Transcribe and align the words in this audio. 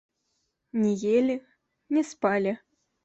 Не 0.85 0.93
елі, 1.17 1.35
не 1.97 2.03
спалі. 2.13 2.57